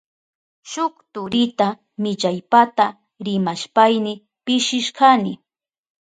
Shuk 0.71 0.93
turita 1.13 1.67
millaypata 2.03 2.85
rimashpayni 3.25 4.13
pishishkani. 4.43 5.33